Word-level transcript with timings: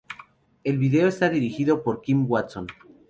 El 0.63 0.79
vídeo 0.79 1.07
está 1.07 1.29
dirigido 1.29 1.83
por 1.83 2.01
Kim 2.01 2.25
Watson. 2.27 2.65